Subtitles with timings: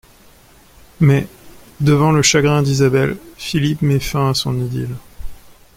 [0.99, 1.27] Mais,
[1.79, 4.95] devant le chagrin d'Isabelle, Philippe met fin à son idylle.